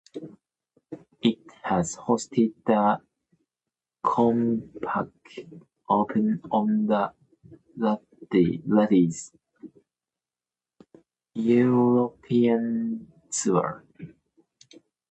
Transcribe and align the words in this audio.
It 1.21 1.37
has 1.61 1.95
hosted 1.95 2.55
the 2.65 3.01
Compaq 4.03 5.11
Open 5.87 6.41
on 6.49 6.87
the 6.87 7.13
Ladies 8.65 9.31
European 11.35 13.11
Tour. 13.29 13.85